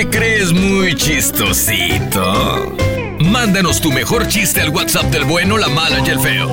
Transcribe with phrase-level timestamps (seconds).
[0.00, 2.22] ¿Te crees muy chistosito?
[3.18, 6.48] Mándanos tu mejor chiste al WhatsApp del bueno, la mala y el feo.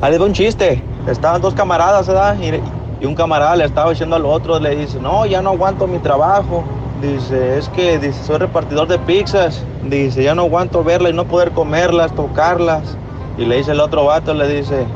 [0.00, 0.82] Ahí va un chiste.
[1.06, 2.38] Estaban dos camaradas, ¿verdad?
[2.40, 5.98] Y, un camarada le estaba diciendo al otro, le dice, no, ya no aguanto mi
[5.98, 6.64] trabajo.
[7.02, 9.62] Dice, es que dice, soy repartidor de pizzas.
[9.84, 12.96] Dice, ya no aguanto verlas y no poder comerlas, tocarlas.
[13.36, 14.86] Y le dice el otro vato, le dice,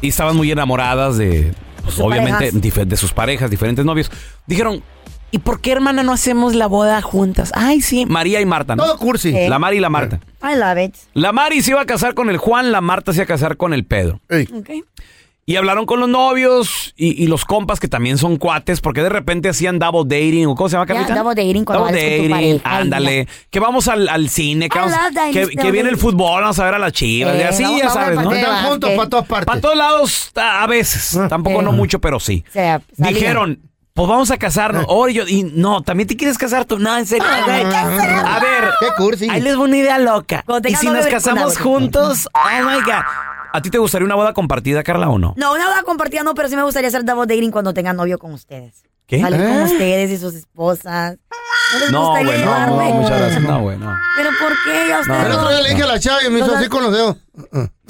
[0.00, 1.52] Y estaban muy enamoradas de,
[1.82, 2.88] pues, sus obviamente, parejas.
[2.88, 4.10] de sus parejas, diferentes novios.
[4.46, 4.82] Dijeron,
[5.32, 7.50] ¿y por qué, hermana, no hacemos la boda juntas?
[7.54, 8.06] Ay, sí.
[8.06, 8.84] María y Marta, ¿no?
[8.84, 9.32] Todo cursi.
[9.48, 10.20] La Mari y la Marta.
[10.42, 10.94] I love it.
[11.14, 13.56] La Mari se iba a casar con el Juan, la Marta se iba a casar
[13.56, 14.20] con el Pedro.
[14.28, 14.48] Ey.
[14.54, 14.70] Ok.
[15.46, 19.10] Y hablaron con los novios y, y los compas que también son cuates, porque de
[19.10, 21.14] repente hacían double dating, o cómo se llama, Ya, Carlita?
[21.22, 23.28] double dating cuando Double sales con tu dating, pareja, ándale.
[23.50, 24.94] Que vamos al, al cine, que, vamos-
[25.32, 25.98] que, viene el dating.
[25.98, 28.32] fútbol, vamos a ver a las chivas, y Eh, así, vamos- ya sabes, ¿no?
[28.32, 29.46] Están juntos para todas partes.
[29.46, 32.42] Para todos lados, a a veces, tampoco no mucho, pero sí.
[32.48, 32.80] O sea.
[32.96, 33.60] Dijeron,
[33.92, 34.86] pues vamos a casarnos.
[34.88, 36.78] Oh, y yo, y no, ¿también te quieres casar tú?
[36.78, 37.26] No, en serio.
[37.28, 39.28] A ver, a ver, Qué cursi.
[39.30, 40.42] ahí les va una idea loca.
[40.46, 43.04] Cuando Y si nos casamos juntos, oh my God.
[43.56, 45.32] ¿A ti te gustaría una boda compartida, Carla, o no?
[45.36, 48.18] No, una boda compartida no, pero sí me gustaría hacer double dating cuando tenga novio
[48.18, 48.82] con ustedes.
[49.06, 49.20] ¿Qué?
[49.20, 49.62] Salir con ¿Eh?
[49.64, 51.18] ustedes y sus esposas.
[51.72, 52.92] ¿No les No, gustaría güey, no, llevarme?
[52.94, 53.42] muchas gracias.
[53.42, 53.94] No, güey, no.
[54.16, 54.88] ¿Pero por qué?
[54.88, 56.68] Ya ustedes El otro día le dije a la chava y me hizo No, así
[56.68, 57.16] con los dedos.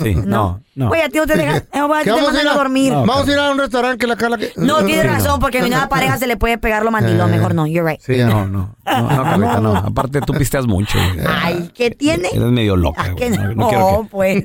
[0.02, 0.90] Sí, no, no.
[0.90, 1.56] Oye, a ti no te dejan.
[1.72, 2.92] Eh, voy a ti ¿Qué te vamos a mandan ir a a dormir.
[2.92, 3.06] No.
[3.06, 4.36] Vamos a ir a un restaurante que la Carla...
[4.38, 5.38] que- No, tienes Sí, razón, no.
[5.40, 7.32] porque a mi nueva pareja se le puede pegar lo mandilón.
[7.32, 7.36] Eh.
[7.38, 8.00] Mejor no, you're right.
[8.02, 8.74] Sí, no, no.
[8.84, 9.76] No, no, Carlita, no.
[9.76, 10.98] Aparte, tú pisteas mucho.
[11.14, 11.26] güey.
[11.26, 12.28] Ay, ¿qué tiene?
[12.32, 13.02] Eres medio loca.
[13.06, 13.30] Ah, güey.
[13.30, 14.44] No, no, no quiero que- pues.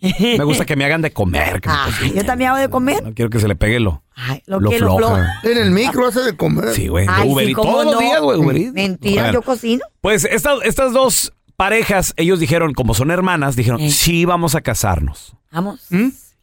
[0.00, 1.60] Me gusta que me hagan de comer.
[1.60, 3.02] que Ah, yo también hago de comer.
[3.02, 5.14] No quiero que se le pegue lo, Ay, lo, lo que lo floja.
[5.14, 5.40] floja.
[5.44, 6.70] En el micro hace de comer.
[6.74, 7.06] Sí, güey.
[7.24, 7.56] Uber sí, Eats.
[7.56, 8.00] ¿cómo Todos los no?
[8.00, 8.72] días, güey, Uber.
[8.72, 9.84] Mentira, Bueno, yo cocino.
[10.00, 13.90] Pues estas, estas dos parejas, ellos dijeron, como son hermanas, dijeron, Eh.
[13.90, 15.34] sí, vamos a casarnos.
[15.50, 15.80] Vamos.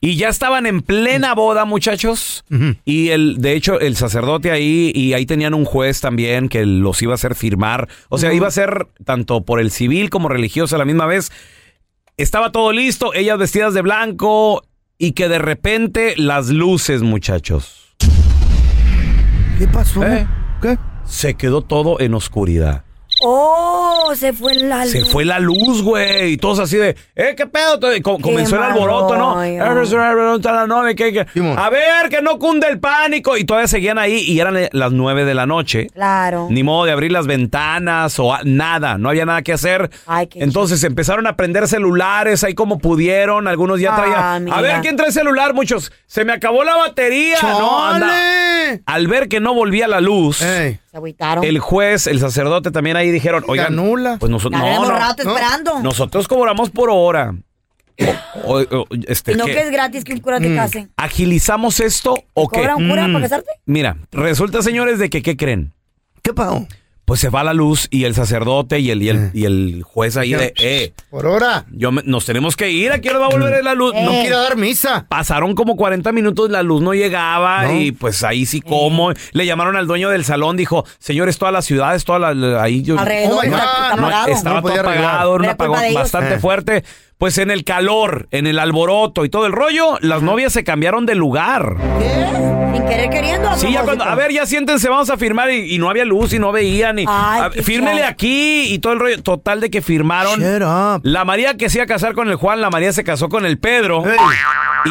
[0.01, 2.43] Y ya estaban en plena boda, muchachos.
[2.83, 7.01] Y el, de hecho, el sacerdote ahí, y ahí tenían un juez también que los
[7.01, 7.87] iba a hacer firmar.
[8.09, 11.31] O sea, iba a ser tanto por el civil como religioso a la misma vez.
[12.17, 14.64] Estaba todo listo, ellas vestidas de blanco,
[14.97, 17.94] y que de repente las luces, muchachos.
[19.59, 20.02] ¿Qué pasó?
[20.06, 20.26] ¿Eh?
[20.62, 20.78] ¿Qué?
[21.03, 22.84] Se quedó todo en oscuridad.
[23.27, 24.91] Oh, se fue la luz.
[24.91, 26.33] Se fue la luz, güey.
[26.33, 27.79] Y todos así de, ¿eh, qué pedo?
[28.03, 29.35] Co- comenzó el alboroto, ¿no?
[29.35, 30.39] rollo.
[30.43, 31.25] La novia, ¿qué, qué?
[31.33, 31.57] Simón.
[31.57, 33.35] A ver, que no cunde el pánico.
[33.37, 35.87] Y todavía seguían ahí y eran eh, las nueve de la noche.
[35.93, 36.47] Claro.
[36.49, 39.89] Ni modo de abrir las ventanas o nada, no había nada que hacer.
[40.05, 43.47] Ay, qué Entonces empezaron a prender celulares ahí como pudieron.
[43.47, 44.43] Algunos ya Ah, traían.
[44.45, 44.57] mira.
[44.57, 45.53] A ver, ¿quién trae celular?
[45.53, 45.91] Muchos.
[46.05, 47.37] Se me acabó la batería.
[47.41, 48.81] No, anda- ¡Chale!
[48.85, 50.79] Al ver que no volvía la luz, Ey.
[50.91, 51.43] Se agüitaron.
[51.43, 54.17] el juez, el sacerdote también ahí dijeron, oigan, anula.
[54.20, 55.32] pues nosotros no, no, rato no.
[55.35, 55.79] esperando.
[55.82, 57.34] nosotros cobramos por hora.
[58.44, 59.53] O- o- o- este, y no ¿qué?
[59.53, 60.44] que es gratis que un cura Mm.
[60.44, 60.88] te case.
[60.97, 62.59] ¿Agilizamos esto o qué?
[62.59, 63.14] ¿Cobra un cura Mm.
[63.14, 63.50] para casarte?
[63.66, 65.73] Mira, resulta, señores, de que, ¿qué creen?
[66.22, 66.67] ¿Qué pasó?
[67.05, 70.17] Pues se va la luz y el sacerdote y el, y el, y el juez
[70.17, 71.66] ahí de, eh, Por hora.
[71.72, 73.93] yo me- nos tenemos que ir, ¿a qué hora va a volver la luz?
[73.93, 75.05] No No, quiero dar misa.
[75.07, 77.79] Pasaron como 40 minutos, la luz no llegaba No.
[77.79, 79.11] y pues ahí sí como.
[79.34, 82.81] Le llamaron al dueño del salón, dijo, señores, todas las ciudades, todas las, la- ahí
[82.81, 82.97] yo...
[82.99, 84.28] Alrededor Oh está, No, apagado.
[84.29, 85.05] estaba No todo podía arreglar.
[85.05, 86.02] apagado, era un Era culpa apagón de ellos.
[86.02, 86.40] bastante Eh.
[86.40, 86.84] fuerte.
[87.17, 91.06] Pues en el calor, en el alboroto y todo el rollo, las novias se cambiaron
[91.06, 91.76] de lugar.
[91.97, 92.26] ¿Qué?
[92.73, 93.56] Sin querer queriendo.
[93.56, 96.34] Sí, ya cuando, a ver, ya siéntense, vamos a firmar y, y no había luz
[96.34, 97.00] y no veían.
[97.00, 99.23] Y, Ay, a- fírmele aquí y todo el rollo.
[99.23, 100.41] Total de que firmaron.
[100.41, 101.02] Shut up.
[101.03, 103.46] La María que se iba a casar con el Juan, la María se casó con
[103.46, 104.03] el Pedro.
[104.06, 104.17] Ey.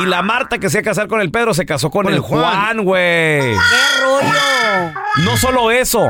[0.02, 2.14] Y la Marta que se iba a casar con el Pedro se casó con, Con
[2.14, 2.20] el.
[2.20, 3.02] Juan, güey.
[3.42, 3.56] ¡Qué
[4.02, 4.92] rollo!
[5.24, 6.08] No solo eso.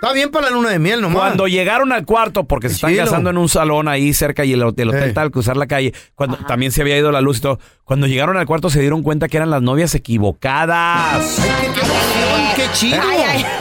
[0.00, 1.16] Está bien para la luna de miel nomás.
[1.18, 3.04] Cuando llegaron al cuarto, porque se están Chilo.
[3.04, 5.14] casando en un salón ahí cerca y el hotel, el hotel Ey.
[5.14, 7.58] tal, cruzar la calle, cuando también se había ido la luz y todo.
[7.84, 11.38] Cuando llegaron al cuarto se dieron cuenta que eran las novias equivocadas.
[11.40, 13.00] Ay, qué, qué emoción, qué chido.
[13.08, 13.46] Ay, ay.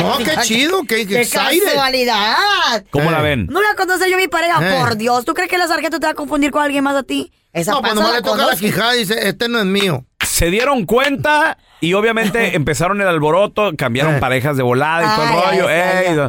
[0.00, 1.64] No, Ay, qué ay, chido, qué, qué ¡Qué excited.
[1.66, 2.84] casualidad!
[2.90, 3.22] ¿Cómo la Eh.
[3.22, 3.46] ven?
[3.50, 4.80] No la conoce yo mi pareja, Eh.
[4.80, 5.24] por Dios.
[5.26, 7.30] ¿Tú crees que la sargento te va a confundir con alguien más a ti?
[7.52, 9.66] Esa No, pues panza nomás la le toca la quijada y dice, este no es
[9.66, 10.04] mío.
[10.42, 14.18] Se dieron cuenta y obviamente empezaron el alboroto, cambiaron Eh.
[14.18, 15.68] parejas de volada y todo el Ay, rollo.
[15.68, 16.28] ay, ay, ey, ay.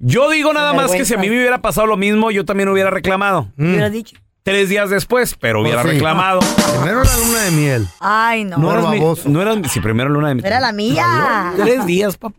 [0.00, 2.68] yo digo nada más que si a mí me hubiera pasado lo mismo, yo también
[2.68, 3.48] hubiera reclamado.
[3.56, 4.16] ¿Me hubieras dicho?
[4.42, 5.96] Tres días después, pero hubiera Pues sí.
[5.98, 6.40] reclamado.
[6.40, 7.86] Primero la luna de miel.
[8.00, 8.58] Ay, no.
[8.58, 11.52] No eras mi, no eras mi- si primero luna de mi- Era la mía.
[11.56, 12.36] Tres días, papá.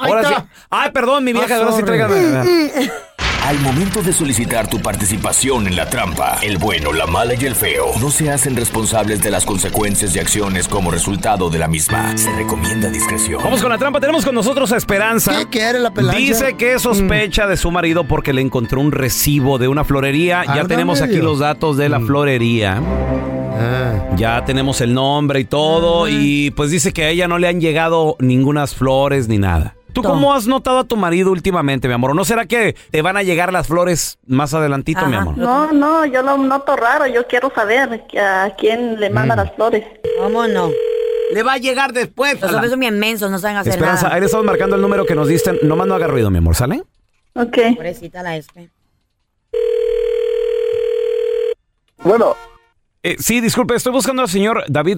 [0.00, 0.34] Ahora sí.
[0.70, 2.14] Ay, perdón, mi vieja, Ah, ahora sí tráigame.
[3.46, 7.54] Al momento de solicitar tu participación en la trampa, el bueno, la mala y el
[7.54, 12.18] feo no se hacen responsables de las consecuencias y acciones como resultado de la misma.
[12.18, 13.40] Se recomienda discreción.
[13.44, 14.00] Vamos con la trampa.
[14.00, 15.38] Tenemos con nosotros a Esperanza.
[15.38, 16.18] ¿Qué quiere la pelancha?
[16.18, 20.42] Dice que sospecha de su marido porque le encontró un recibo de una florería.
[20.52, 22.82] Ya tenemos aquí los datos de la florería.
[22.82, 24.08] Ah.
[24.16, 26.08] Ya tenemos el nombre y todo.
[26.08, 29.75] Y pues dice que a ella no le han llegado ningunas flores ni nada.
[29.96, 32.14] ¿Tú cómo has notado a tu marido últimamente, mi amor?
[32.14, 35.38] ¿No será que te van a llegar las flores más adelantito, mi amor?
[35.38, 37.06] No, no, yo lo noto raro.
[37.06, 39.84] Yo quiero saber a quién le manda las flores.
[40.18, 40.70] ¿Cómo no?
[41.32, 42.40] Le va a llegar después.
[42.40, 44.14] Los hombres son bien mensos, no saben hacer Esperanza, nada.
[44.14, 45.58] ahí le estamos marcando el número que nos diste.
[45.62, 46.82] No mando haga ruido, mi amor, ¿sale?
[47.34, 47.56] Ok.
[47.76, 48.68] Pobrecita la espe.
[52.04, 52.34] Bueno,
[53.02, 54.96] Eh, sí, disculpe, estoy buscando al señor David,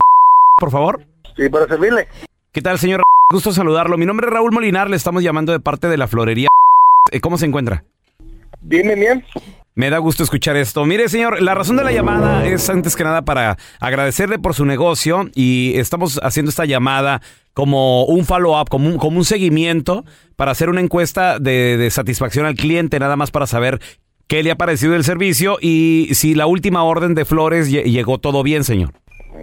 [0.58, 1.02] por favor.
[1.36, 2.08] sí, para servirle.
[2.52, 3.02] ¿Qué tal, señor?
[3.30, 3.98] Gusto saludarlo.
[3.98, 6.48] Mi nombre es Raúl Molinar, le estamos llamando de parte de la florería.
[7.12, 7.84] Eh, ¿Cómo se encuentra?
[8.62, 9.24] Bien, bien, bien.
[9.74, 10.84] Me da gusto escuchar esto.
[10.86, 14.64] Mire, señor, la razón de la llamada es antes que nada para agradecerle por su
[14.64, 17.20] negocio y estamos haciendo esta llamada
[17.54, 20.04] como un follow-up, como un, como un seguimiento
[20.36, 23.78] para hacer una encuesta de, de satisfacción al cliente, nada más para saber
[24.26, 28.18] qué le ha parecido el servicio y si la última orden de flores lle- llegó
[28.18, 28.92] todo bien, señor.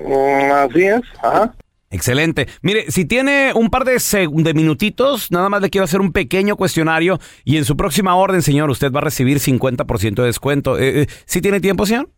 [0.06, 1.54] Mm, así es, ajá.
[1.92, 2.48] Excelente.
[2.62, 3.94] Mire, si tiene un par de,
[4.32, 8.42] de minutitos, nada más le quiero hacer un pequeño cuestionario y en su próxima orden,
[8.42, 10.78] señor, usted va a recibir 50% de descuento.
[10.78, 12.10] Eh, eh, ¿Sí tiene tiempo, señor?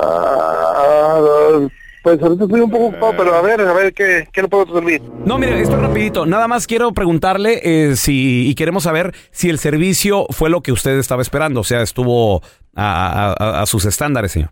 [0.00, 1.58] Ah,
[2.02, 4.66] pues ahorita estoy un poco ocupado, pero a ver, a ver, ¿qué, qué le puedo
[4.74, 5.00] servir?
[5.24, 6.26] No, mire, esto es rapidito.
[6.26, 10.72] Nada más quiero preguntarle eh, si y queremos saber si el servicio fue lo que
[10.72, 12.42] usted estaba esperando, o sea, estuvo
[12.74, 14.50] a, a- a- a sus estándares, señor.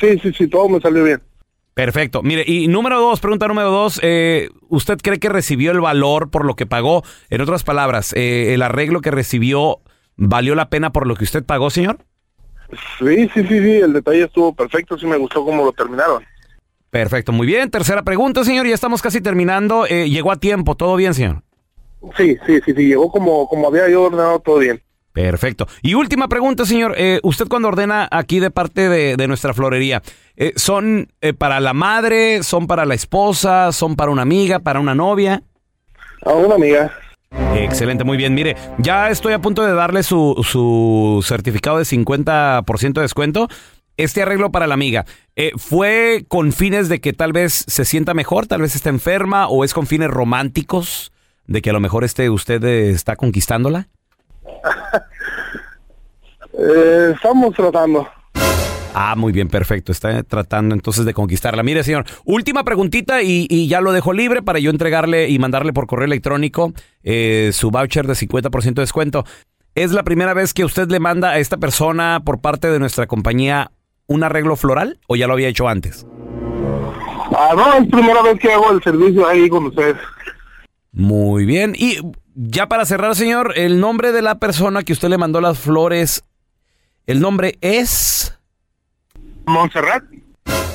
[0.00, 1.20] Sí, sí, sí, todo me salió bien.
[1.74, 2.22] Perfecto.
[2.22, 6.44] Mire, y número dos, pregunta número dos, eh, ¿usted cree que recibió el valor por
[6.44, 7.02] lo que pagó?
[7.30, 9.80] En otras palabras, eh, ¿el arreglo que recibió
[10.16, 11.98] valió la pena por lo que usted pagó, señor?
[13.00, 16.24] Sí, sí, sí, sí, el detalle estuvo perfecto, sí me gustó cómo lo terminaron.
[16.90, 17.72] Perfecto, muy bien.
[17.72, 19.84] Tercera pregunta, señor, ya estamos casi terminando.
[19.86, 20.76] Eh, ¿Llegó a tiempo?
[20.76, 21.42] ¿Todo bien, señor?
[22.16, 24.80] Sí, sí, sí, sí, llegó como, como había yo ordenado todo bien.
[25.14, 25.68] Perfecto.
[25.80, 26.94] Y última pregunta, señor.
[26.98, 30.02] Eh, usted cuando ordena aquí de parte de, de nuestra florería,
[30.34, 34.80] eh, ¿son eh, para la madre, son para la esposa, son para una amiga, para
[34.80, 35.44] una novia?
[36.26, 36.92] A una amiga.
[37.54, 38.34] Excelente, muy bien.
[38.34, 43.48] Mire, ya estoy a punto de darle su, su certificado de 50% de descuento.
[43.96, 45.04] Este arreglo para la amiga,
[45.56, 49.62] ¿fue con fines de que tal vez se sienta mejor, tal vez está enferma o
[49.62, 51.12] es con fines románticos
[51.46, 53.86] de que a lo mejor este usted está conquistándola?
[56.56, 58.06] Eh, estamos tratando.
[58.94, 59.90] Ah, muy bien, perfecto.
[59.90, 61.64] Está tratando entonces de conquistarla.
[61.64, 65.72] Mire, señor, última preguntita y, y ya lo dejo libre para yo entregarle y mandarle
[65.72, 66.72] por correo electrónico
[67.02, 69.24] eh, su voucher de 50% de descuento.
[69.74, 73.08] ¿Es la primera vez que usted le manda a esta persona por parte de nuestra
[73.08, 73.72] compañía
[74.06, 76.06] un arreglo floral o ya lo había hecho antes?
[77.36, 79.96] Ah, no, es primera vez que hago el servicio ahí con ustedes.
[80.94, 81.74] Muy bien.
[81.76, 81.98] Y
[82.34, 86.24] ya para cerrar, señor, el nombre de la persona que usted le mandó las flores,
[87.06, 88.38] el nombre es...
[89.46, 90.04] Montserrat.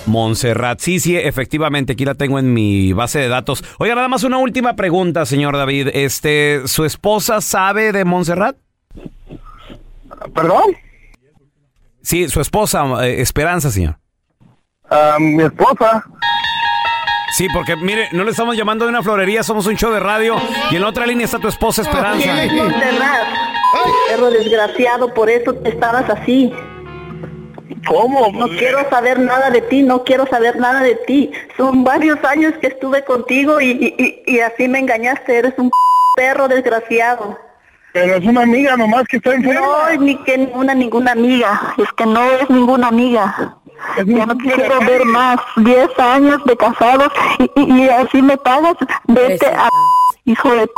[0.06, 0.80] Montserrat.
[0.80, 3.64] Sí, sí, efectivamente, aquí la tengo en mi base de datos.
[3.78, 5.90] Oiga, nada más una última pregunta, señor David.
[5.94, 8.58] Este, ¿su esposa sabe de Montserrat?
[10.34, 10.76] ¿Perdón?
[12.02, 13.98] Sí, su esposa, eh, Esperanza, señor.
[14.90, 16.06] Ah, mi esposa.
[17.40, 20.36] Sí, porque mire, no le estamos llamando de una florería, somos un show de radio
[20.72, 22.34] y en la otra línea está tu esposa Esperanza.
[24.10, 26.52] Perro desgraciado, por eso te estabas así.
[27.88, 28.30] ¿Cómo?
[28.34, 31.32] No quiero saber nada de ti, no quiero saber nada de ti.
[31.56, 35.38] Son varios años que estuve contigo y, y- y- así me engañaste.
[35.38, 35.72] Eres un
[36.18, 37.40] perro desgraciado.
[37.94, 39.62] Pero es una amiga nomás que está enferma.
[39.62, 41.74] No ni que ninguna, ninguna amiga.
[41.78, 43.56] Es que no es ninguna amiga.
[44.06, 45.40] Ya no quiero ver más.
[45.58, 48.76] Diez años de casados y, y- y así me pagas.
[49.08, 49.70] Vete a...
[50.26, 50.70] Hijo de...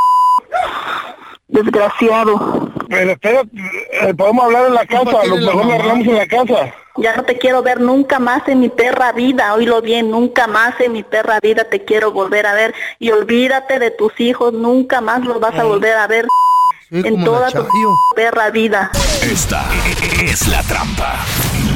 [1.47, 2.69] Desgraciado.
[2.87, 3.41] Pero espera,
[4.01, 6.73] eh, podemos hablar en la casa, a lo mejor lo arreglamos en la casa.
[6.97, 10.79] Ya no te quiero ver nunca más en mi perra vida, oílo bien, nunca más
[10.79, 14.99] en mi perra vida te quiero volver a ver y olvídate de tus hijos, nunca
[15.01, 16.25] más los vas a volver a ver
[16.91, 17.65] en toda tu
[18.15, 18.91] perra vida.
[19.23, 19.63] Esta
[20.21, 21.15] es la trampa.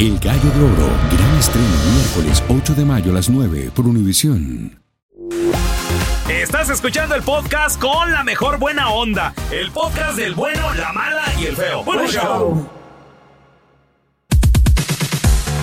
[0.00, 4.80] El Gallo de Oro, gran estreno miércoles 8 de mayo a las 9 por Univisión.
[6.26, 9.34] Estás escuchando el podcast con la mejor buena onda.
[9.50, 11.84] El podcast del bueno, la mala y el feo.
[11.84, 12.66] Bueno, show.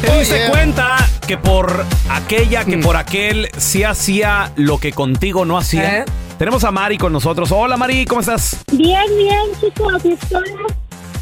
[0.01, 5.57] ¿Te diste cuenta que por aquella, que por aquel sí hacía lo que contigo no
[5.57, 6.01] hacía?
[6.01, 6.05] ¿Eh?
[6.37, 7.51] Tenemos a Mari con nosotros.
[7.51, 8.63] Hola Mari, ¿cómo estás?
[8.71, 10.53] Bien, bien, chicos, estoy...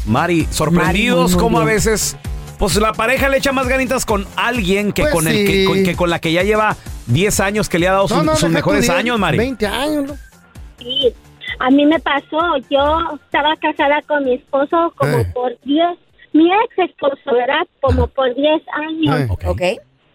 [0.04, 2.14] Mari, sorprendidos Mari, muy, muy como a veces,
[2.58, 5.46] pues la pareja le echa más ganitas con alguien que Pues con el sí.
[5.46, 8.48] que con, que con la que ya lleva 10 años que le ha dado sus,
[8.50, 9.38] mejores años, Mari.
[9.38, 10.14] 20 años, ¿no?
[10.78, 11.12] Sí,
[11.58, 12.38] a mí me pasó,
[12.70, 15.26] yo estaba casada con mi esposo como Eh.
[15.34, 15.86] por 10,
[16.32, 17.66] mi ex esposo, ¿verdad?
[17.80, 19.20] Como por 10 años.
[19.20, 19.28] Eh.
[19.46, 19.62] ¿Ok?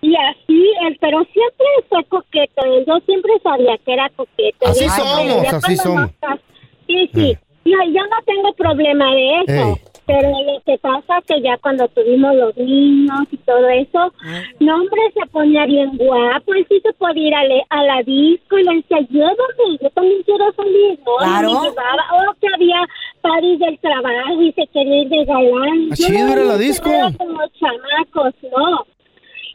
[0.04, 4.68] Y así, él, pero siempre fue coqueto, él, yo siempre sabía que era coqueto.
[4.68, 6.12] Así somos, ya así cuando somos.
[6.20, 6.40] cas-
[6.88, 9.68] Sí, sí, yo, yo no tengo problema de eso.
[9.70, 9.82] Ey.
[10.08, 14.12] Pero lo que pasa es que ya cuando tuvimos los niños y todo eso,
[14.60, 18.04] no hombre se ponía bien guapo, él sí se podía ir a, le- a la
[18.04, 21.14] disco y le decía, llévame, yo también quiero salir, ¿no?
[21.16, 21.48] Y Claro.
[21.54, 22.82] me llevaba, o que había
[23.22, 25.88] paris del trabajo y se quería ir de galán.
[25.92, 26.90] Ah, Yo chido, no era la disco.
[27.18, 28.86] como chamacos, no.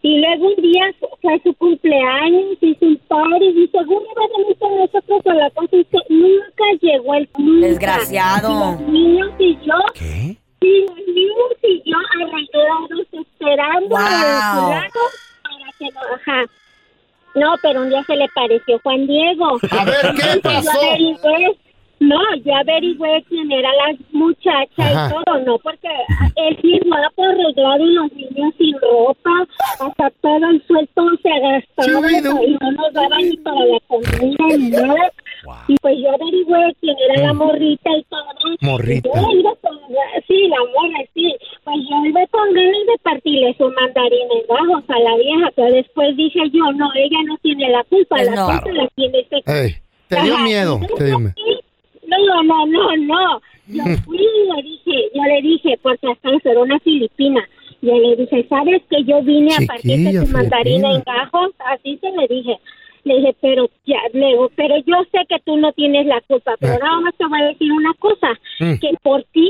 [0.09, 0.85] Y luego un día
[1.21, 5.51] fue su cumpleaños, hizo un party y según iba a venir con nosotros a la
[5.51, 7.67] casa y que nunca llegó el nunca.
[7.67, 8.49] Desgraciado.
[8.49, 10.37] Y los niños y yo, ¿Qué?
[10.61, 13.99] y los niños y yo arreglados esperando Wow.
[13.99, 14.91] al
[15.43, 16.45] para que no, ajá.
[17.35, 19.59] No, pero un día se le pareció Juan Diego.
[19.73, 20.71] A ver, ¿qué pasó?
[20.99, 21.53] Yo
[22.01, 25.09] no, yo averigüé quién era la muchacha Ajá.
[25.09, 25.89] y todo, no, porque
[26.37, 29.47] él sí guapo, arreglado y los niños sin ropa,
[29.81, 32.21] hasta todo el sueldo se gastaba y
[32.61, 35.13] no nos daba ni para la comida ni nada.
[35.69, 38.27] Y pues yo averigüé quién era la morrita y todo.
[38.61, 39.09] Morrita.
[39.09, 39.79] Y yo iba con,
[40.27, 41.35] sí, la morra, sí.
[41.65, 45.73] Pues yo iba con ganas de partirle su mandarín en bajos a la vieja, pero
[45.73, 48.47] después dije yo, no, ella no tiene la culpa, Pues la no.
[48.47, 49.77] culpa la tiene ese Ey,
[50.09, 51.35] te dio Ajá, miedo, te dio miedo.
[52.07, 53.41] No, no, no, no.
[53.69, 57.47] Yo fui y le dije, yo le dije, porque hasta era una filipina.
[57.83, 61.51] Yo le dije, ¿sabes que yo vine a partir de tu mandarina en gajos?
[61.59, 62.57] Así se le dije.
[63.05, 66.55] Le dije, pero ya, le digo, pero yo sé que tú no tienes la culpa,
[66.59, 66.79] pero Eh.
[66.83, 68.29] nada más te voy a decir una cosa,
[68.61, 68.75] Mm.
[68.81, 69.49] que por ti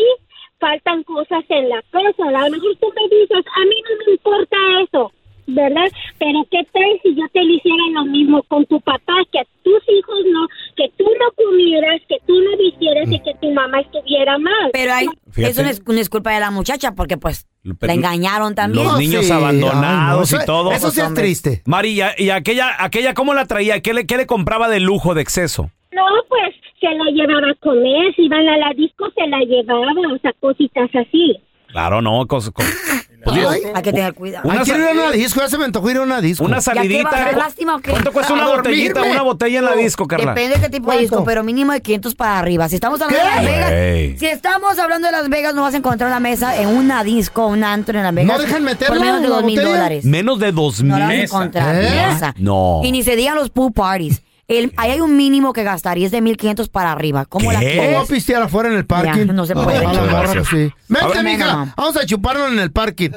[0.59, 2.25] faltan cosas en la casa.
[2.29, 5.13] A lo mejor tú me dices, a mí no me importa eso,
[5.47, 5.87] ¿verdad?
[6.19, 9.15] Pero ¿qué tal si yo te lo hiciera lo mismo con tu papá?
[9.33, 13.35] Que a tus hijos no, que tú no comieras, que tú no vistieras y que
[13.41, 14.37] tu mamá estuviera
[14.73, 17.95] Pero hay, eso no es, no es culpa de la muchacha porque pues Pero la
[17.95, 18.85] engañaron también.
[18.87, 20.73] Los niños sí, abandonados ay, no, y todo.
[20.73, 21.63] eso sí es triste.
[21.67, 23.81] Mari, ¿y, aquella, aquella cómo la traía?
[23.81, 25.71] ¿Qué le, ¿Qué le compraba de lujo, de exceso?
[25.93, 29.93] No, pues se la llevaba a comer, si iban a la disco se la llevaba,
[30.15, 31.39] o sea, cositas así.
[31.69, 34.49] Claro, no, cos- cos- pues, Ay, Hay que tener cuidado.
[34.49, 36.21] Una Ay, quiero sa- ir a una disco, ya se me antojó ir a una
[36.21, 36.45] disco.
[36.45, 37.11] una ¿Ya qué va a salidita.
[37.11, 37.91] dar lástima o qué?
[37.91, 40.33] ¿Cuánto cuesta una botellita, una botella en la disco, Carla?
[40.35, 42.69] Depende de qué tipo de disco, pero mínimo de 500 para arriba.
[42.69, 45.77] Si estamos hablando de Las Vegas, si estamos hablando de Las Vegas, no vas a
[45.77, 48.37] encontrar una mesa en una disco, un antro en Las Vegas.
[48.39, 50.05] ¿No dejan meterla Por menos de dos mil dólares.
[50.05, 51.25] Menos de dos No la vas a mil.
[51.25, 51.75] encontrar.
[51.77, 52.07] ¿Eh?
[52.09, 52.35] mesa.
[52.39, 52.81] No.
[52.85, 54.23] Y ni se digan los pool parties.
[54.49, 57.25] El, ahí hay un mínimo que gastarías de 1500 para arriba.
[57.25, 57.97] ¿Cómo la ¿Qué?
[57.97, 59.27] A pistear afuera en el parking.
[59.27, 59.79] Ya, no se puede.
[59.79, 60.49] A la morra, gracias.
[60.49, 60.73] sí.
[60.89, 61.25] Vente, ver.
[61.25, 61.45] mija.
[61.47, 61.73] Minimum.
[61.77, 63.11] Vamos a chuparlo en el parking.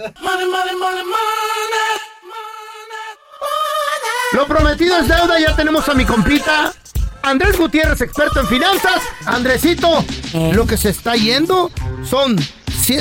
[4.34, 5.40] Lo prometido es deuda.
[5.40, 6.74] Ya tenemos a mi compita.
[7.22, 9.02] Andrés Gutiérrez, experto en finanzas.
[9.26, 10.52] Andresito, Eh.
[10.54, 11.70] lo que se está yendo
[12.10, 12.38] son...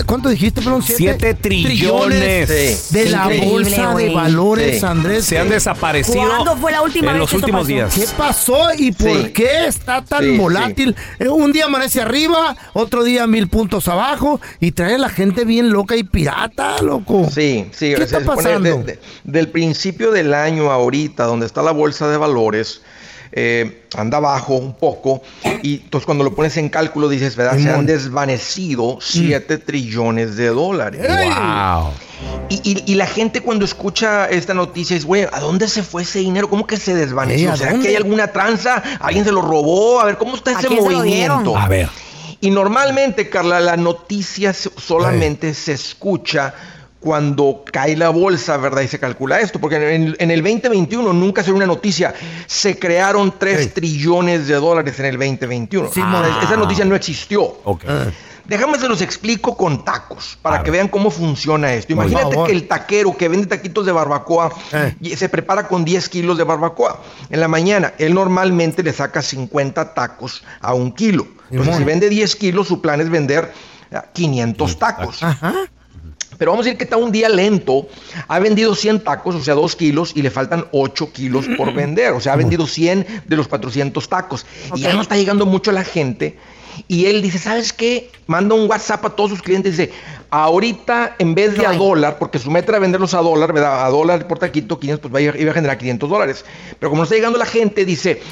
[0.06, 0.82] ¿Cuánto dijiste, perdón?
[0.82, 2.88] Siete trillones.
[2.90, 4.86] de la Increíble, bolsa de valores, Sí.
[4.86, 5.24] Andrés.
[5.24, 7.68] Se han desaparecido ¿Cuándo fue la última en vez los que esto últimos pasó?
[7.68, 7.94] días.
[7.94, 9.32] ¿Qué pasó y por Sí.
[9.32, 10.94] qué está tan Sí, volátil?
[11.18, 15.44] Eh, Un día amanece arriba, otro día mil puntos abajo y trae a la gente
[15.44, 17.28] bien loca y pirata, loco.
[17.32, 17.90] Sí, sí.
[17.90, 18.76] ¿Qué se está supone pasando?
[18.78, 22.82] de- de- del principio del año ahorita, donde está la bolsa de valores,
[23.40, 25.22] eh, anda bajo un poco
[25.62, 27.56] y entonces cuando lo pones en cálculo dices, ¿verdad?
[27.58, 31.00] Se han desvanecido 7 trillones de dólares.
[31.06, 31.92] Wow.
[32.48, 36.02] Y, y- y la gente cuando escucha esta noticia es, güey, ¿a dónde se fue
[36.02, 36.50] ese dinero?
[36.50, 37.48] ¿Cómo que se desvaneció?
[37.50, 37.84] Ey, ¿a ¿Será dónde?
[37.84, 38.82] que hay alguna tranza?
[39.00, 40.00] ¿Alguien se lo robó?
[40.00, 41.56] A ver, ¿cómo está ¿A ese movimiento?
[41.56, 41.88] A ver.
[42.40, 46.54] Y normalmente, Carla, la noticia so- solamente se escucha
[47.00, 48.82] cuando cae la bolsa, ¿verdad?
[48.82, 52.12] Y se calcula esto, porque en, en el 2021 nunca se una noticia.
[52.46, 53.66] Se crearon 3 Ey.
[53.68, 55.90] trillones de dólares en el 2021.
[55.92, 57.42] Sí, Ah, esa noticia no existió.
[57.64, 57.84] Ok.
[58.46, 61.92] Déjame se los explico con tacos, para que vean cómo funciona esto.
[61.92, 64.96] Imagínate que el taquero que vende taquitos de barbacoa Eh.
[65.02, 66.98] y se prepara con 10 kilos de barbacoa.
[67.28, 71.28] En la mañana, él normalmente le saca 50 tacos a un kilo.
[71.50, 73.52] Entonces, si vende 10 kilos, su plan es vender
[73.92, 75.22] ah, 500 tacos.
[75.22, 75.54] Ajá.
[76.38, 77.88] Pero vamos a decir que está un día lento,
[78.28, 82.12] ha vendido 100 tacos, o sea, 2 kilos, y le faltan 8 kilos por vender.
[82.12, 84.46] O sea, ha vendido 100 de los 400 tacos.
[84.74, 86.38] Y ya no está llegando mucho la gente.
[86.86, 88.08] Y él dice, ¿sabes qué?
[88.28, 89.92] Manda un WhatsApp a todos sus clientes y dice,
[90.30, 93.84] ahorita en vez de a dólar, porque su meta era venderlos a dólar, ¿verdad?
[93.84, 96.44] A dólar por taquito, 500, pues va a- iba a generar 500 dólares.
[96.78, 98.22] Pero como no está llegando la gente, dice,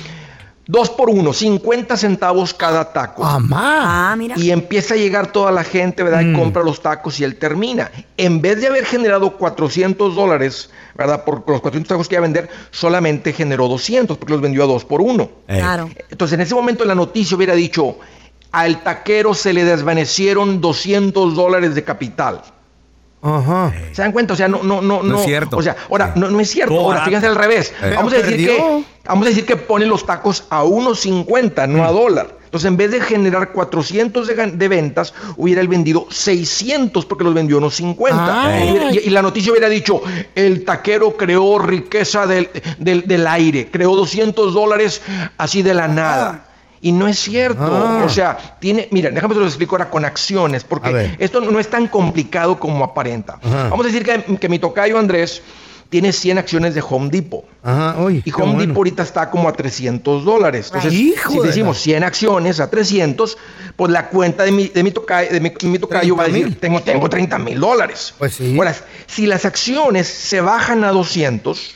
[0.66, 3.22] dos por uno, 50 centavos cada taco.
[3.22, 4.10] Mamá.
[4.12, 4.36] Ah, mira.
[4.38, 6.22] Y empieza a llegar toda la gente, ¿verdad?
[6.22, 7.90] Y compra los tacos y él termina.
[8.16, 11.24] En vez de haber generado 400 dólares, ¿verdad?
[11.24, 14.66] Por los 400 tacos que iba a vender, solamente generó 200 porque los vendió a
[14.66, 15.30] dos por uno.
[15.46, 15.60] Ey.
[15.60, 15.88] Claro.
[16.10, 17.98] Entonces, en ese momento la noticia hubiera dicho,
[18.52, 22.42] al taquero se le desvanecieron 200 dólares de capital.
[23.34, 23.72] Ajá.
[23.92, 24.34] ¿Se dan cuenta?
[24.34, 25.56] O sea, no, no, no, No es cierto.
[25.56, 26.78] O sea, ahora, no, no es cierto.
[26.78, 27.72] Ahora, fíjense al revés.
[27.82, 27.92] Eh.
[27.96, 28.56] Vamos a decir perdió.
[28.56, 32.36] que, vamos a decir que pone los tacos a 1.50, no a dólar.
[32.44, 37.34] Entonces, en vez de generar 400 de, de ventas, hubiera él vendido 600 porque los
[37.34, 38.08] vendió a 1.50.
[38.12, 38.88] Ay.
[38.92, 40.00] Y, y- y la noticia hubiera dicho,
[40.34, 45.02] el taquero creó riqueza del, del, del aire, creó 200 dólares
[45.36, 46.44] así de la nada.
[46.86, 47.62] Y no es cierto.
[47.62, 48.02] Ah.
[48.04, 51.58] O sea, tiene, mira, déjame te lo explico ahora con acciones, A porque esto no
[51.58, 53.40] es tan complicado como aparenta.
[53.42, 53.70] Ajá.
[53.70, 55.42] Vamos a decir que, que mi tocayo Andrés
[55.88, 57.44] tiene 100 acciones de Home Depot.
[57.64, 57.96] Ajá.
[58.00, 58.58] Uy, Y Home bueno.
[58.60, 60.66] Depot ahorita está como a 300 dólares.
[60.66, 63.36] Entonces, Hijo si de decimos la- 100 acciones a 300,
[63.74, 66.44] pues la cuenta de mi, de mi tocayo, de mi, mi tocayo va a 30,000.
[66.44, 68.14] decir, tengo, tengo 30 mil dólares.
[68.18, 68.56] Pues sí.
[68.56, 68.74] Ahora,
[69.08, 71.74] si las acciones se bajan a 200,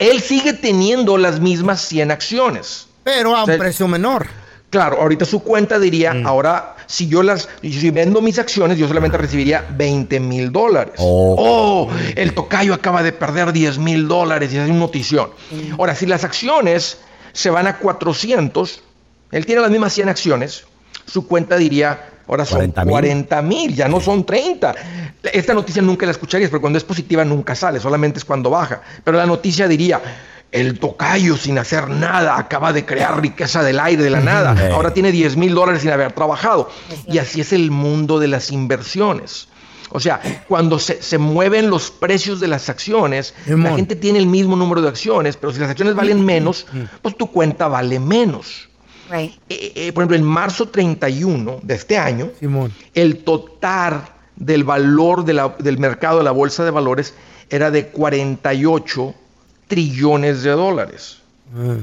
[0.00, 2.88] él sigue teniendo las mismas 100 acciones.
[3.04, 4.26] Pero a un O sea, precio menor.
[4.70, 9.18] Claro, ahorita su cuenta diría, ahora, si yo las, si vendo mis acciones, yo solamente
[9.18, 10.94] recibiría 20 mil dólares.
[10.96, 11.36] Oh.
[11.38, 15.28] Oh, el tocayo acaba de perder 10 mil dólares y es una notición.
[15.78, 16.98] Ahora, si las acciones
[17.32, 18.82] se van a 400,
[19.32, 20.64] él tiene las mismas 100 acciones,
[21.06, 22.90] su cuenta diría, ahora son 40,000.
[22.90, 24.74] 40 mil, ya no son 30.
[25.34, 28.80] Esta noticia nunca la escucharías, porque cuando es positiva nunca sale, solamente es cuando baja.
[29.04, 30.00] Pero la noticia diría,
[30.52, 34.54] el tocayo sin hacer nada acaba de crear riqueza del aire, de la nada.
[34.72, 36.70] Ahora tiene 10 mil dólares sin haber trabajado.
[37.08, 39.48] Y así es el mundo de las inversiones.
[39.94, 44.26] O sea, cuando se, se mueven los precios de las acciones, la gente tiene el
[44.26, 46.66] mismo número de acciones, pero si las acciones valen menos,
[47.02, 48.68] pues tu cuenta vale menos.
[49.10, 49.32] Right.
[49.50, 52.72] Eh, eh, por ejemplo, en marzo 31 de este año, Simón.
[52.94, 54.04] el total
[54.36, 57.12] del valor de la- del mercado de la bolsa de valores
[57.50, 59.14] era de 48
[59.72, 61.22] trillones de dólares.
[61.56, 61.76] Ah.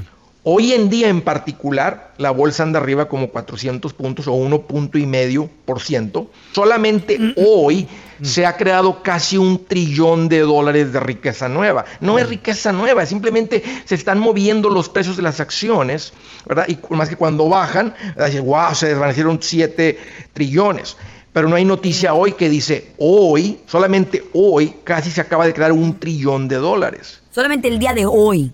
[0.43, 4.99] Hoy en día en particular, la bolsa anda arriba como 400 puntos o 1 punto
[4.99, 6.29] y medio por ciento.
[6.53, 7.87] Solamente hoy
[8.21, 11.85] se ha creado casi un trillón de dólares de riqueza nueva.
[11.99, 16.13] No es riqueza nueva, simplemente se están moviendo los precios de las acciones,
[16.45, 16.67] ¿verdad?
[16.67, 17.95] Y más que cuando bajan,
[18.43, 19.97] wow, se desvanecieron 7
[20.33, 20.95] trillones.
[21.39, 25.71] Pero no hay noticia hoy que dice, hoy, solamente hoy, casi se acaba de crear
[25.71, 27.21] un trillón de dólares.
[27.31, 28.51] Solamente el día de hoy.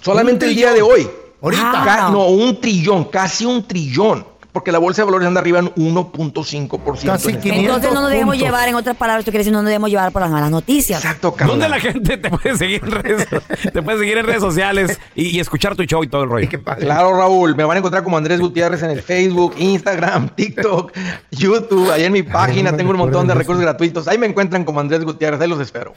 [0.00, 1.06] Solamente el día de hoy.
[1.42, 2.06] Ahorita.
[2.06, 2.08] Ah.
[2.10, 4.24] no, un trillón, casi un trillón.
[4.52, 7.06] Porque la bolsa de valores anda arriba en 1.5%.
[7.06, 8.46] Casi en este 500 Entonces no nos dejemos puntos.
[8.46, 11.02] llevar, en otras palabras, tú quieres decir no nos dejemos llevar por las malas noticias.
[11.02, 13.26] Exacto, ¿Dónde la gente te puede seguir en redes,
[13.72, 16.48] te puede seguir en redes sociales y, y escuchar tu show y todo el rollo?
[16.78, 20.92] Claro, Raúl, me van a encontrar como Andrés Gutiérrez en el Facebook, Instagram, TikTok,
[21.30, 24.06] YouTube, ahí en mi página tengo un montón de recursos gratuitos.
[24.06, 25.94] Ahí me encuentran como Andrés Gutiérrez, ahí los espero.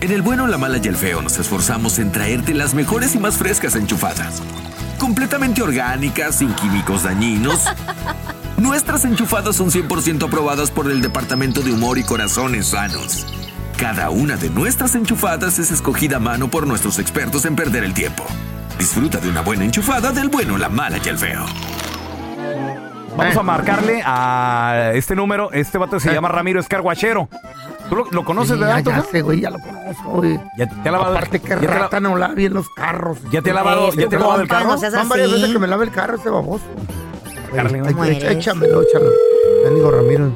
[0.00, 3.18] En el bueno, la mala y el feo nos esforzamos en traerte las mejores y
[3.18, 4.42] más frescas enchufadas.
[5.04, 7.66] Completamente orgánicas, sin químicos dañinos.
[8.56, 13.26] Nuestras enchufadas son 100% aprobadas por el Departamento de Humor y Corazones Sanos.
[13.76, 17.92] Cada una de nuestras enchufadas es escogida a mano por nuestros expertos en perder el
[17.92, 18.24] tiempo.
[18.78, 21.44] Disfruta de una buena enchufada del bueno, la mala y el feo.
[23.14, 25.52] Vamos a marcarle a este número.
[25.52, 27.28] Este vato se llama Ramiro Escarguachero.
[27.88, 28.82] ¿Tú lo, lo conoces, Sí, verdad?
[28.84, 30.40] ya, ya sé, güey, ya lo conozco, güey.
[30.56, 33.18] Ya te ha lavado Aparte que ya te la- rata no lava bien los carros.
[33.30, 34.70] ¿Ya te ha lavado, ya te ha lavado el carro?
[34.70, 35.36] no seas Van varias así.
[35.40, 36.64] veces que me lave el carro ese baboso.
[37.54, 38.38] Carly, Ay, ¿Cómo echa- eres?
[38.38, 39.10] échamelo, échalo.
[39.64, 40.32] Bendigo Ramiro.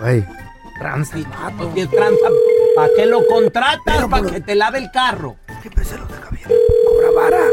[0.00, 0.24] Güey,
[0.80, 1.70] tranza el vato.
[1.74, 2.26] ¿Qué tranza?
[2.76, 4.06] ¿Para qué lo contratas?
[4.08, 5.36] ¿Para que te lave el carro?
[5.60, 6.48] Siempre se lo deja bien.
[6.88, 7.44] Cobra vara.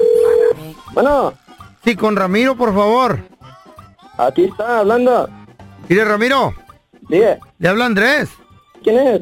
[0.93, 1.33] Bueno,
[1.83, 3.19] Sí, con Ramiro, por favor.
[4.17, 5.29] aquí está hablando.
[5.87, 6.53] Mire, Ramiro,
[7.09, 8.29] Diga, le habla Andrés.
[8.83, 9.21] ¿Quién es?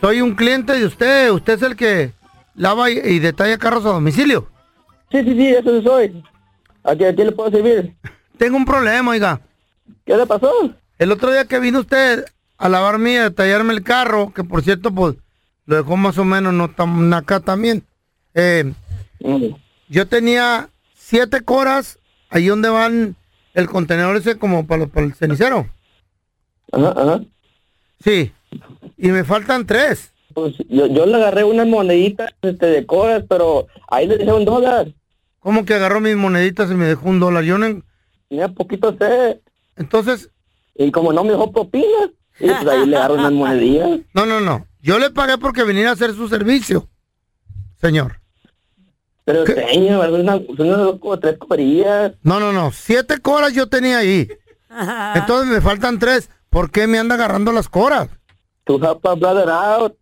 [0.00, 1.30] Soy un cliente de usted.
[1.30, 2.12] Usted es el que
[2.54, 4.48] lava y, y detalla carros a domicilio.
[5.10, 6.22] Sí, sí, sí, eso soy.
[6.84, 7.94] ¿A qué, a qué le puedo servir?
[8.38, 9.40] Tengo un problema, oiga.
[10.04, 10.50] ¿Qué le pasó?
[10.98, 12.24] El otro día que vino usted
[12.58, 15.16] a lavarme y a detallarme el carro, que por cierto, pues,
[15.66, 17.84] lo dejó más o menos no tan acá también.
[18.34, 18.72] Eh,
[19.20, 19.54] Mm,
[19.88, 23.16] yo tenía siete coras ahí donde van
[23.54, 25.68] el contenedor ese como para, para el cenicero.
[26.72, 27.20] Ajá, ajá.
[28.02, 28.32] Sí.
[28.96, 30.12] Y me faltan tres.
[30.34, 34.44] Pues yo, yo le agarré unas moneditas este, de coras, pero ahí le dejé un
[34.44, 34.92] dólar.
[35.40, 37.44] ¿Cómo que agarró mis moneditas y me dejó un dólar?
[37.44, 37.82] Yo no...
[38.28, 39.38] Tenía poquito sed.
[39.76, 40.30] Entonces,
[40.74, 44.00] Y como no me dejó propina, y pues ahí le agarro unas monedillas.
[44.14, 44.66] no, no, no.
[44.80, 46.88] Yo le pagué porque viniera a hacer su servicio.
[47.80, 48.20] Señor.
[49.24, 50.06] Pero señor,
[50.56, 52.12] son unas, como tres corillas.
[52.22, 52.70] No, no, no.
[52.72, 54.28] Siete coras yo tenía ahí.
[55.14, 56.30] Entonces me faltan tres.
[56.56, 58.08] ¿Por qué me anda agarrando las coras?
[58.64, 59.94] Tu japa brother out.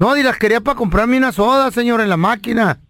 [0.00, 2.80] No, y las quería para comprarme una soda, señor, en la máquina.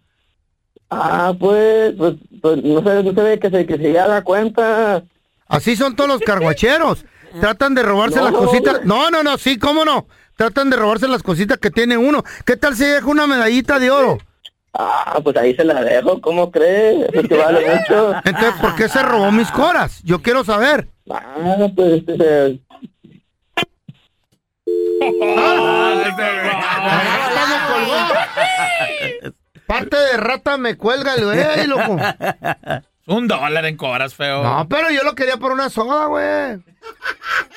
[0.89, 4.23] Ah, pues, pues, pues no sé, no se ve que se, que se ya da
[4.23, 5.03] cuenta.
[5.45, 7.05] Así son todos los carguacheros.
[7.39, 8.83] Tratan de robarse No, las cositas.
[8.83, 10.07] No, no, no, sí, cómo no.
[10.35, 12.23] Tratan de robarse las cositas que tiene uno.
[12.45, 14.17] ¿Qué tal si deja una medallita de oro?
[14.73, 17.09] Ah, pues ahí se la dejo, ¿cómo crees?
[17.13, 18.15] Eso que vale mucho.
[18.25, 20.01] Entonces, ¿por qué se robó mis coras?
[20.03, 20.87] Yo quiero saber.
[21.11, 22.59] Ah, pues, este,
[29.65, 31.97] Parte de rata me cuelga el güey, loco.
[33.07, 34.43] Un dólar en coras, feo.
[34.43, 36.59] No, pero yo lo quería por una soda, güey.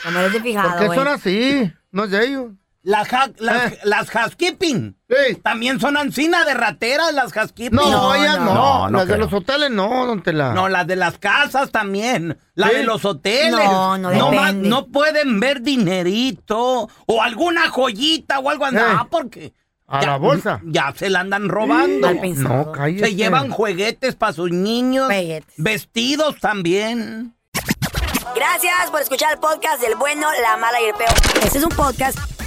[0.03, 1.73] Como eres de ¿Por fijado, qué son así?
[1.91, 2.53] No es de ellos.
[2.83, 3.79] Las, ha- las, Eh.
[3.85, 4.97] las housekeeping.
[5.09, 5.35] Sí.
[5.43, 7.77] También son ancina de rateras las housekeeping.
[7.77, 8.55] No, No, ellas no.
[8.55, 9.27] no, no las de creo.
[9.27, 10.55] los hoteles no, don Tela.
[10.55, 12.39] No, las de las casas también.
[12.55, 12.77] La Sí.
[12.77, 13.53] de los hoteles.
[13.53, 14.69] No, no más- depende.
[14.71, 18.77] no pueden ver dinerito o alguna joyita o algo así.
[18.77, 18.83] Eh.
[18.83, 19.53] Ah, porque.
[19.87, 20.61] A la bolsa.
[20.65, 22.11] Ya se la andan robando.
[22.15, 23.07] No, cállese.
[23.07, 25.07] Se llevan juguetes para sus niños.
[25.07, 25.53] Juguetes.
[25.57, 27.35] Vestidos también.
[28.37, 31.11] Gracias por escuchar el podcast del bueno, la mala y el peor.
[31.43, 32.17] Este es un podcast